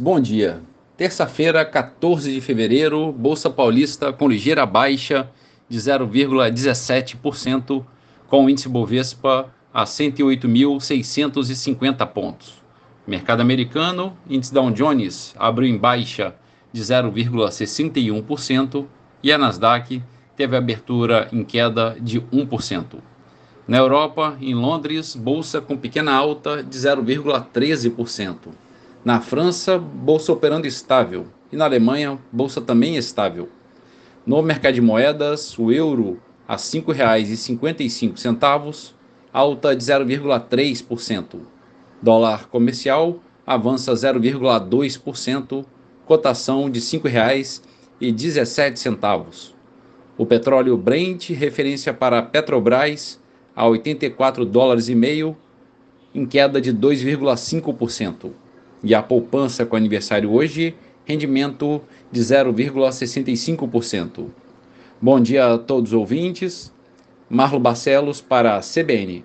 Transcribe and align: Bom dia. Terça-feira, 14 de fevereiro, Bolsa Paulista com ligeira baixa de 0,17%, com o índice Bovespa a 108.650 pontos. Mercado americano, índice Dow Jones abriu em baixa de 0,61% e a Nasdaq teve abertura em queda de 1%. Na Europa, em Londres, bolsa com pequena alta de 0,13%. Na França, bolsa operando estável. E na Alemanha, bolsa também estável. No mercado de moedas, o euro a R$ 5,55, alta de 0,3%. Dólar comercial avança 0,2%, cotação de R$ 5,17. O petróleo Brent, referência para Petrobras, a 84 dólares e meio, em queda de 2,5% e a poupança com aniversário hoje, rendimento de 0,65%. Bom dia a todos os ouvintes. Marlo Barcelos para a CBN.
Bom 0.00 0.20
dia. 0.20 0.62
Terça-feira, 0.96 1.64
14 1.64 2.32
de 2.32 2.40
fevereiro, 2.40 3.10
Bolsa 3.10 3.50
Paulista 3.50 4.12
com 4.12 4.28
ligeira 4.28 4.64
baixa 4.64 5.28
de 5.68 5.76
0,17%, 5.76 7.84
com 8.28 8.44
o 8.44 8.48
índice 8.48 8.68
Bovespa 8.68 9.52
a 9.74 9.82
108.650 9.82 12.06
pontos. 12.06 12.62
Mercado 13.04 13.40
americano, 13.40 14.16
índice 14.30 14.54
Dow 14.54 14.70
Jones 14.70 15.34
abriu 15.36 15.68
em 15.68 15.76
baixa 15.76 16.32
de 16.72 16.80
0,61% 16.80 18.86
e 19.20 19.32
a 19.32 19.38
Nasdaq 19.38 20.00
teve 20.36 20.56
abertura 20.56 21.26
em 21.32 21.42
queda 21.42 21.96
de 22.00 22.20
1%. 22.20 23.00
Na 23.66 23.78
Europa, 23.78 24.38
em 24.40 24.54
Londres, 24.54 25.16
bolsa 25.16 25.60
com 25.60 25.76
pequena 25.76 26.12
alta 26.12 26.62
de 26.62 26.78
0,13%. 26.78 28.36
Na 29.08 29.20
França, 29.22 29.78
bolsa 29.78 30.30
operando 30.30 30.66
estável. 30.66 31.28
E 31.50 31.56
na 31.56 31.64
Alemanha, 31.64 32.18
bolsa 32.30 32.60
também 32.60 32.98
estável. 32.98 33.48
No 34.26 34.42
mercado 34.42 34.74
de 34.74 34.82
moedas, 34.82 35.58
o 35.58 35.72
euro 35.72 36.20
a 36.46 36.56
R$ 36.56 36.58
5,55, 36.58 38.92
alta 39.32 39.74
de 39.74 39.82
0,3%. 39.82 41.40
Dólar 42.02 42.48
comercial 42.48 43.20
avança 43.46 43.94
0,2%, 43.94 45.64
cotação 46.04 46.68
de 46.68 46.78
R$ 46.78 46.84
5,17. 48.04 49.54
O 50.18 50.26
petróleo 50.26 50.76
Brent, 50.76 51.30
referência 51.30 51.94
para 51.94 52.20
Petrobras, 52.20 53.18
a 53.56 53.66
84 53.66 54.44
dólares 54.44 54.90
e 54.90 54.94
meio, 54.94 55.34
em 56.14 56.26
queda 56.26 56.60
de 56.60 56.74
2,5% 56.74 58.32
e 58.82 58.94
a 58.94 59.02
poupança 59.02 59.66
com 59.66 59.76
aniversário 59.76 60.32
hoje, 60.32 60.74
rendimento 61.04 61.82
de 62.10 62.20
0,65%. 62.20 64.26
Bom 65.00 65.20
dia 65.20 65.54
a 65.54 65.58
todos 65.58 65.92
os 65.92 65.98
ouvintes. 65.98 66.72
Marlo 67.30 67.60
Barcelos 67.60 68.20
para 68.20 68.56
a 68.56 68.60
CBN. 68.60 69.24